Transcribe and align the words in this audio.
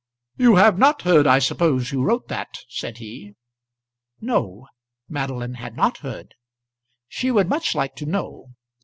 "You 0.35 0.55
have 0.55 0.79
not 0.79 1.03
heard, 1.03 1.27
I 1.27 1.37
suppose, 1.37 1.91
who 1.91 2.01
wrote 2.01 2.27
that?" 2.27 2.57
said 2.67 2.97
he. 2.97 3.33
No; 4.19 4.65
Madeline 5.07 5.53
had 5.61 5.75
not 5.77 5.99
heard. 5.99 6.33
She 7.07 7.29
would 7.29 7.47
much 7.47 7.75
like 7.75 7.93
to 7.97 8.07
know. 8.07 8.49